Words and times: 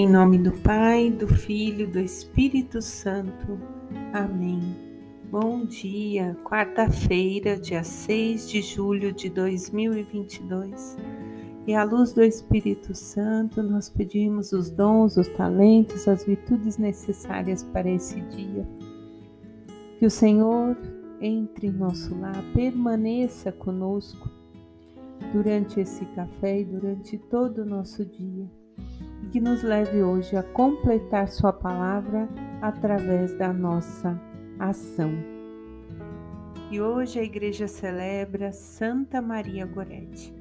Em 0.00 0.08
nome 0.08 0.38
do 0.38 0.50
Pai, 0.50 1.10
do 1.10 1.26
Filho, 1.26 1.86
do 1.86 1.98
Espírito 2.00 2.80
Santo. 2.80 3.60
Amém. 4.14 4.74
Bom 5.30 5.66
dia, 5.66 6.34
quarta-feira, 6.42 7.58
dia 7.58 7.84
6 7.84 8.48
de 8.48 8.62
julho 8.62 9.12
de 9.12 9.28
2022. 9.28 10.96
E 11.66 11.74
à 11.74 11.84
luz 11.84 12.14
do 12.14 12.22
Espírito 12.22 12.94
Santo, 12.94 13.62
nós 13.62 13.90
pedimos 13.90 14.52
os 14.52 14.70
dons, 14.70 15.18
os 15.18 15.28
talentos, 15.28 16.08
as 16.08 16.24
virtudes 16.24 16.78
necessárias 16.78 17.62
para 17.62 17.90
esse 17.90 18.22
dia. 18.22 18.66
Que 19.98 20.06
o 20.06 20.10
Senhor 20.10 20.78
entre 21.20 21.66
em 21.66 21.72
nosso 21.72 22.18
lar, 22.18 22.42
permaneça 22.54 23.52
conosco 23.52 24.30
durante 25.30 25.78
esse 25.78 26.06
café 26.06 26.60
e 26.60 26.64
durante 26.64 27.18
todo 27.18 27.58
o 27.58 27.66
nosso 27.66 28.02
dia 28.02 28.48
que 29.30 29.40
nos 29.40 29.62
leve 29.62 30.02
hoje 30.02 30.36
a 30.36 30.42
completar 30.42 31.28
Sua 31.28 31.52
palavra 31.52 32.28
através 32.60 33.32
da 33.38 33.52
nossa 33.52 34.20
ação. 34.58 35.12
E 36.70 36.80
hoje 36.80 37.18
a 37.20 37.22
igreja 37.22 37.68
celebra 37.68 38.52
Santa 38.52 39.22
Maria 39.22 39.66
Goretti, 39.66 40.34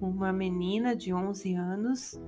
uma 0.00 0.32
menina 0.32 0.94
de 0.94 1.12
11 1.12 1.54
anos 1.54 2.20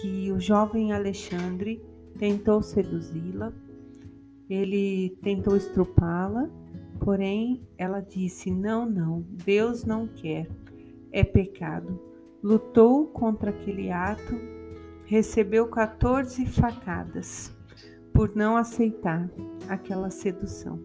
que 0.00 0.30
o 0.30 0.38
jovem 0.38 0.92
Alexandre 0.92 1.82
tentou 2.16 2.62
seduzi-la, 2.62 3.52
ele 4.48 5.16
tentou 5.22 5.56
estrupá-la, 5.56 6.48
porém 7.00 7.60
ela 7.76 8.00
disse: 8.00 8.50
Não, 8.50 8.86
não, 8.86 9.24
Deus 9.44 9.84
não 9.84 10.06
quer, 10.06 10.48
é 11.10 11.24
pecado. 11.24 12.00
Lutou 12.42 13.06
contra 13.06 13.50
aquele 13.50 13.90
ato 13.90 14.59
recebeu 15.10 15.66
14 15.66 16.46
facadas 16.46 17.52
por 18.12 18.36
não 18.36 18.56
aceitar 18.56 19.28
aquela 19.68 20.08
sedução. 20.08 20.78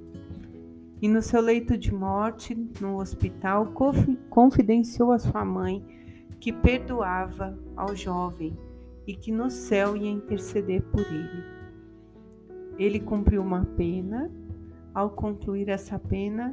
E 1.00 1.08
no 1.08 1.22
seu 1.22 1.40
leito 1.40 1.78
de 1.78 1.94
morte, 1.94 2.56
no 2.82 3.00
hospital, 3.00 3.72
confidenciou 4.28 5.12
a 5.12 5.20
sua 5.20 5.46
mãe 5.46 5.86
que 6.40 6.52
perdoava 6.52 7.56
ao 7.76 7.96
jovem 7.96 8.58
e 9.06 9.16
que 9.16 9.32
no 9.32 9.52
céu 9.52 9.96
ia 9.96 10.10
interceder 10.10 10.82
por 10.82 11.02
ele. 11.02 11.44
Ele 12.80 13.00
cumpriu 13.00 13.44
uma 13.44 13.64
pena. 13.78 14.32
Ao 14.92 15.12
concluir 15.12 15.70
essa 15.70 16.00
pena, 16.00 16.52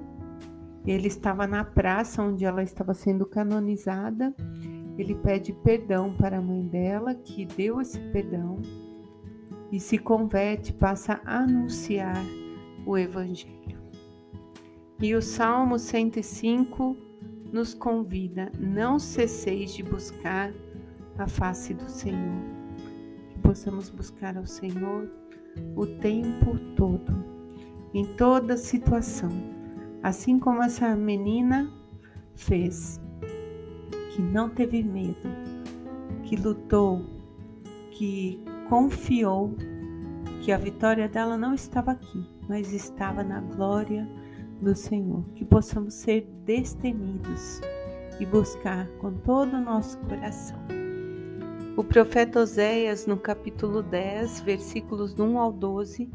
ele 0.84 1.09
estava 1.09 1.47
na 1.47 1.64
praça 1.64 2.23
onde 2.23 2.45
ela 2.45 2.62
estava 2.62 2.92
sendo 2.92 3.25
canonizada 3.25 4.34
ele 4.98 5.15
pede 5.15 5.53
perdão 5.53 6.12
para 6.12 6.39
a 6.39 6.43
mãe 6.43 6.62
dela, 6.62 7.15
que 7.15 7.45
deu 7.45 7.81
esse 7.81 7.98
perdão, 7.98 8.61
e 9.71 9.81
se 9.81 9.97
converte, 9.97 10.73
passa 10.73 11.21
a 11.25 11.39
anunciar 11.39 12.23
o 12.85 12.98
Evangelho. 12.98 13.81
E 15.01 15.15
o 15.15 15.23
Salmo 15.23 15.79
105 15.79 16.97
nos 17.53 17.73
convida: 17.73 18.53
não 18.59 18.98
cesseis 18.98 19.75
de 19.75 19.83
buscar 19.83 20.53
a 21.19 21.27
face 21.27 21.73
do 21.73 21.89
Senhor. 21.89 22.43
Que 23.31 23.39
possamos 23.41 23.89
buscar 23.89 24.37
ao 24.37 24.47
Senhor 24.47 25.11
o 25.75 25.87
tempo 25.87 26.59
todo, 26.77 27.25
em 27.95 28.05
toda 28.17 28.57
situação, 28.57 29.31
assim 30.03 30.39
como 30.39 30.63
essa 30.63 30.95
menina 30.95 31.70
fez 32.35 33.01
que 34.14 34.20
não 34.22 34.48
teve 34.48 34.82
medo, 34.82 35.28
que 36.24 36.36
lutou, 36.36 37.05
que 37.91 38.42
confiou 38.68 39.55
que 40.42 40.52
a 40.52 40.58
vitória 40.58 41.08
dela 41.08 41.36
não 41.39 41.55
estava 41.55 41.92
aqui, 41.92 42.24
mas 42.48 42.72
estava 42.72 43.22
na 43.22 43.40
glória 43.40 44.08
do 44.61 44.74
Senhor. 44.74 45.24
Que 45.34 45.45
possamos 45.45 45.95
ser 45.95 46.27
destemidos 46.45 47.61
e 48.20 48.27
buscar 48.27 48.86
com 48.98 49.12
todo 49.12 49.55
o 49.55 49.61
nosso 49.61 49.98
coração. 50.01 50.58
O 51.77 51.83
profeta 51.83 52.40
Oséias, 52.40 53.06
no 53.06 53.17
capítulo 53.17 53.83
10, 53.83 54.42
versículos 54.42 55.18
1 55.18 55.39
ao 55.39 55.51
12, 55.51 56.11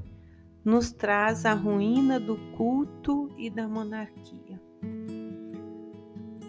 nos 0.63 0.91
traz 0.91 1.45
a 1.45 1.53
ruína 1.53 2.19
do 2.19 2.37
culto 2.55 3.31
e 3.37 3.49
da 3.49 3.67
monarquia. 3.67 4.46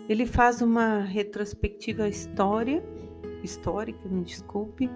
Ele 0.08 0.24
faz 0.24 0.62
uma 0.62 1.00
retrospectiva 1.00 2.08
história, 2.08 2.82
histórica, 3.44 4.08
me 4.08 4.24
desculpe, 4.24 4.91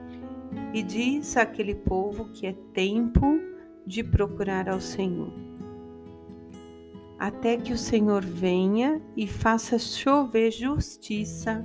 e 0.73 0.83
diz 0.83 1.37
àquele 1.37 1.75
povo 1.75 2.31
que 2.31 2.47
é 2.47 2.55
tempo 2.73 3.39
de 3.87 4.03
procurar 4.03 4.69
ao 4.69 4.81
Senhor. 4.81 5.33
Até 7.19 7.57
que 7.57 7.73
o 7.73 7.79
Senhor 7.79 8.25
venha 8.25 9.03
e 9.17 9.27
faça 9.27 9.79
chover 9.79 10.51
justiça 10.51 11.65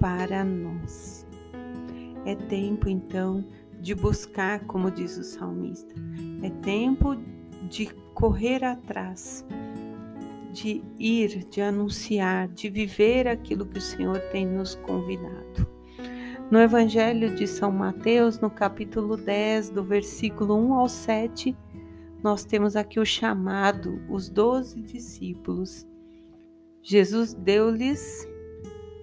para 0.00 0.42
nós. 0.42 1.26
É 2.24 2.34
tempo 2.34 2.88
então 2.88 3.44
de 3.78 3.94
buscar, 3.94 4.60
como 4.66 4.90
diz 4.90 5.16
o 5.18 5.24
salmista, 5.24 5.94
é 6.42 6.50
tempo 6.50 7.16
de 7.68 7.86
correr 8.14 8.64
atrás 8.64 9.44
de 10.52 10.82
ir, 10.98 11.44
de 11.48 11.60
anunciar, 11.60 12.48
de 12.48 12.68
viver 12.68 13.28
aquilo 13.28 13.66
que 13.66 13.78
o 13.78 13.82
Senhor 13.82 14.18
tem 14.32 14.46
nos 14.46 14.74
convidado. 14.74 15.66
No 16.50 16.58
Evangelho 16.58 17.34
de 17.34 17.46
São 17.46 17.70
Mateus, 17.70 18.40
no 18.40 18.50
capítulo 18.50 19.16
10, 19.16 19.70
do 19.70 19.84
versículo 19.84 20.56
1 20.56 20.74
ao 20.74 20.88
7, 20.88 21.56
nós 22.22 22.44
temos 22.44 22.74
aqui 22.74 22.98
o 22.98 23.04
chamado, 23.04 24.02
os 24.10 24.28
doze 24.28 24.80
discípulos. 24.82 25.86
Jesus 26.82 27.32
deu-lhes 27.34 28.28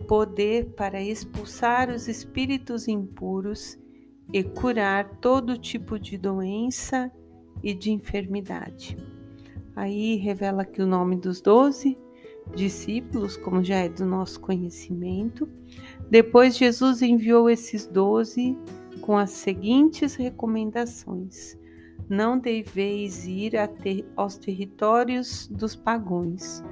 poder 0.08 0.74
para 0.76 1.02
expulsar 1.02 1.90
os 1.90 2.08
espíritos 2.08 2.88
impuros 2.88 3.78
e 4.34 4.44
curar 4.44 5.10
todo 5.20 5.58
tipo 5.58 5.98
de 5.98 6.18
doença 6.18 7.12
e 7.64 7.74
de 7.74 7.92
enfermidade. 7.92 8.98
Aí 9.78 10.16
revela 10.16 10.64
aqui 10.64 10.82
o 10.82 10.88
nome 10.88 11.16
dos 11.16 11.40
doze 11.40 11.96
discípulos, 12.56 13.38
como 13.38 13.64
já 13.64 13.76
é 13.76 13.90
do 13.90 14.08
nosso 14.08 14.40
conhecimento. 14.40 15.48
Depois, 16.10 16.58
Jesus 16.58 17.04
enviou 17.04 17.48
esses 17.48 17.86
doze 17.86 18.58
com 19.02 19.16
as 19.16 19.30
seguintes 19.30 20.16
recomendações: 20.16 21.56
Não 22.10 22.40
deveis 22.40 23.28
ir 23.28 23.52
ter, 23.84 24.04
aos 24.16 24.36
territórios 24.36 25.48
dos 25.48 25.76
pagões, 25.76 26.64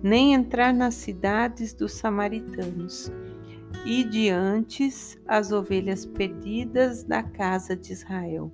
nem 0.00 0.32
entrar 0.32 0.72
nas 0.72 0.94
cidades 0.94 1.74
dos 1.74 1.94
samaritanos, 1.94 3.10
e 3.84 4.04
diante 4.04 4.88
as 5.26 5.50
ovelhas 5.50 6.06
perdidas 6.06 7.02
da 7.02 7.24
casa 7.24 7.74
de 7.74 7.92
Israel. 7.92 8.52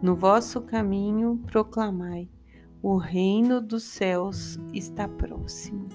No 0.00 0.14
vosso 0.14 0.60
caminho 0.60 1.42
proclamai 1.46 2.28
o 2.88 2.98
reino 2.98 3.60
dos 3.60 3.82
céus 3.82 4.60
está 4.72 5.08
próximo. 5.08 5.88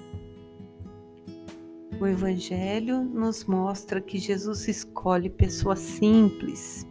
O 2.02 2.06
Evangelho 2.06 3.02
nos 3.02 3.46
mostra 3.46 4.02
que 4.02 4.18
Jesus 4.18 4.68
escolhe 4.68 5.29
pessoas 5.29 5.79
simples, 5.79 6.85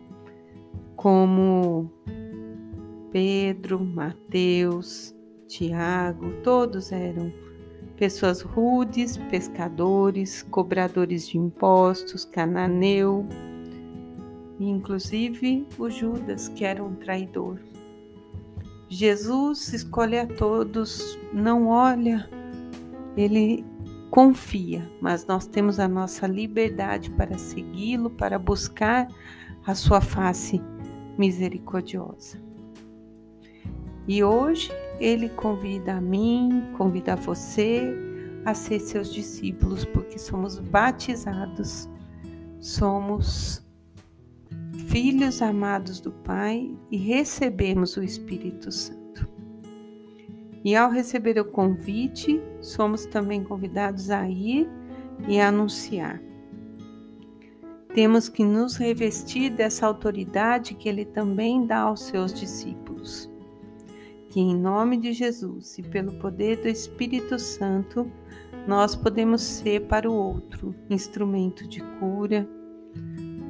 como 0.97 1.93
Pedro, 3.13 3.79
Mateus, 3.79 5.15
Tiago, 5.47 6.33
todos 6.43 6.93
eram 6.93 7.31
pessoas 7.99 8.41
rudes, 8.41 9.19
pescadores, 9.31 10.43
cobradores 10.45 11.29
de 11.29 11.37
impostos, 11.37 12.25
cananeu, 12.25 13.27
inclusive 14.59 15.67
o 15.79 15.91
Judas, 15.91 16.49
que 16.49 16.65
era 16.65 16.83
um 16.83 16.95
traidor. 16.95 17.61
Jesus 18.93 19.73
escolhe 19.73 20.19
a 20.19 20.27
todos, 20.27 21.17
não 21.33 21.69
olha, 21.69 22.29
ele 23.17 23.65
confia, 24.11 24.91
mas 25.01 25.25
nós 25.25 25.47
temos 25.47 25.79
a 25.79 25.87
nossa 25.87 26.27
liberdade 26.27 27.09
para 27.13 27.39
segui-lo, 27.39 28.11
para 28.11 28.37
buscar 28.37 29.07
a 29.65 29.77
sua 29.77 30.01
face 30.01 30.61
misericordiosa. 31.17 32.37
E 34.09 34.25
hoje 34.25 34.73
ele 34.99 35.29
convida 35.29 35.95
a 35.95 36.01
mim, 36.01 36.73
convida 36.77 37.15
você 37.15 37.95
a 38.45 38.55
ser 38.55 38.81
seus 38.81 39.15
discípulos, 39.15 39.85
porque 39.85 40.19
somos 40.19 40.59
batizados, 40.59 41.89
somos 42.59 43.65
filhos 44.89 45.43
amados 45.43 46.01
do 46.01 46.11
Pai 46.13 46.75
e 46.91 46.97
recebemos 46.97 47.97
o 47.97 48.03
Espírito 48.03 48.71
Santo. 48.71 49.29
E 50.65 50.77
ao 50.77 50.91
receber 50.91 51.39
o 51.39 51.45
convite, 51.45 52.41
somos 52.61 53.07
também 53.07 53.43
convidados 53.43 54.11
a 54.11 54.29
ir 54.29 54.69
e 55.29 55.41
a 55.41 55.49
anunciar. 55.49 56.21
temos 57.95 58.29
que 58.29 58.45
nos 58.45 58.77
revestir 58.77 59.51
dessa 59.51 59.87
autoridade 59.87 60.75
que 60.75 60.89
ele 60.89 61.05
também 61.05 61.67
dá 61.67 61.79
aos 61.81 62.03
seus 62.05 62.33
discípulos. 62.33 63.29
Que 64.29 64.39
em 64.39 64.55
nome 64.57 64.97
de 64.97 65.13
Jesus 65.13 65.77
e 65.79 65.83
pelo 65.83 66.13
poder 66.21 66.63
do 66.63 66.69
Espírito 66.69 67.37
Santo, 67.39 68.11
nós 68.67 68.95
podemos 68.95 69.43
ser 69.43 69.87
para 69.89 70.09
o 70.09 70.15
outro 70.15 70.75
instrumento 70.89 71.67
de 71.67 71.81
cura, 71.99 72.49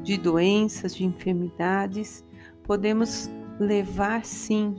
de 0.03 0.17
doenças, 0.17 0.95
de 0.95 1.05
enfermidades, 1.05 2.25
podemos 2.63 3.31
levar 3.59 4.25
sim 4.25 4.75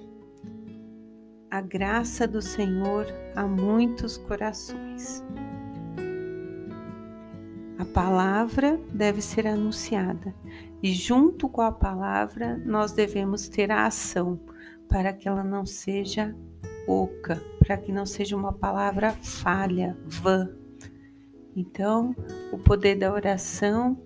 a 1.50 1.62
graça 1.62 2.27
do 2.27 2.41
Senhor 2.41 3.06
a 3.35 3.45
muitos 3.45 4.18
corações. 4.18 5.23
A 7.77 7.85
palavra 7.85 8.79
deve 8.94 9.21
ser 9.21 9.45
anunciada 9.47 10.33
e, 10.81 10.94
junto 10.94 11.50
com 11.50 11.62
a 11.62 11.71
palavra, 11.71 12.57
nós 12.65 12.91
devemos 12.94 13.50
ter 13.50 13.71
a 13.71 13.85
ação 13.85 14.39
para 14.88 15.12
que 15.12 15.27
ela 15.27 15.44
não 15.44 15.65
seja 15.65 16.35
oca, 16.88 17.41
para 17.59 17.77
que 17.77 17.91
não 17.91 18.06
seja 18.06 18.35
uma 18.35 18.53
palavra 18.53 19.12
falha, 19.12 19.97
vã. 20.06 20.50
Então, 21.56 22.15
o 22.51 22.57
poder 22.57 22.95
da 22.95 23.12
oração 23.12 23.97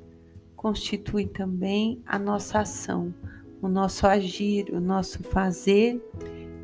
constitui 0.56 1.28
também 1.28 2.02
a 2.06 2.18
nossa 2.18 2.60
ação, 2.60 3.14
o 3.62 3.68
nosso 3.68 4.08
agir, 4.08 4.70
o 4.74 4.80
nosso 4.80 5.24
fazer 5.24 6.02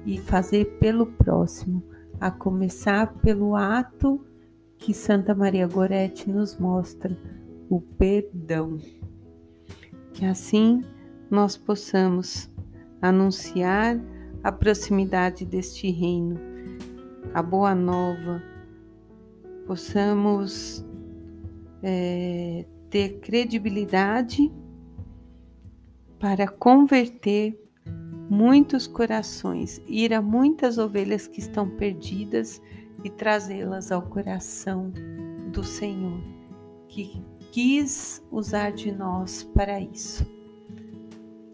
e 0.06 0.18
fazer 0.18 0.78
pelo 0.80 1.06
próximo, 1.06 1.84
a 2.20 2.32
começar 2.32 3.14
pelo 3.16 3.56
ato 3.56 4.26
que 4.78 4.94
Santa 4.94 5.36
Maria 5.36 5.68
Gorete 5.68 6.30
nos 6.30 6.58
mostra 6.58 7.16
o 7.70 7.80
perdão. 7.80 8.78
Que 10.14 10.26
assim 10.26 10.84
nós 11.30 11.56
possamos 11.56 12.50
anunciar 13.02 14.00
a 14.44 14.52
proximidade 14.52 15.46
deste 15.46 15.90
reino, 15.90 16.40
a 17.34 17.42
boa 17.42 17.74
nova, 17.74 18.42
possamos 19.66 20.86
é, 21.84 22.66
ter 22.92 23.20
credibilidade 23.22 24.52
para 26.20 26.48
converter 26.48 27.58
muitos 28.30 28.86
corações, 28.86 29.82
ir 29.88 30.14
a 30.14 30.22
muitas 30.22 30.78
ovelhas 30.78 31.26
que 31.26 31.40
estão 31.40 31.70
perdidas 31.70 32.62
e 33.04 33.10
trazê-las 33.10 33.92
ao 33.92 34.04
coração 34.04 34.92
do 35.52 35.64
Senhor, 35.64 36.22
que 36.88 37.24
quis 37.52 38.22
usar 38.30 38.72
de 38.72 38.92
nós 38.92 39.44
para 39.44 39.80
isso. 39.82 40.26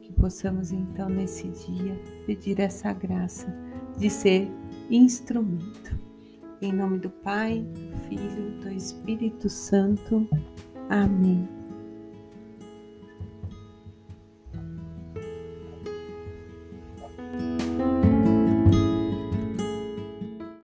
Que 0.01 0.12
possamos 0.13 0.72
então 0.72 1.07
nesse 1.07 1.48
dia 1.48 1.95
pedir 2.25 2.60
essa 2.60 2.92
graça 2.92 3.48
de 3.98 4.10
ser 4.10 4.51
instrumento. 4.90 5.98
Em 6.62 6.74
nome 6.74 6.98
do 6.98 7.10
Pai, 7.10 7.60
do 7.62 7.98
Filho, 8.07 8.60
do 8.62 8.69
Espírito 8.69 9.48
Santo. 9.50 10.28
Amém. 10.89 11.56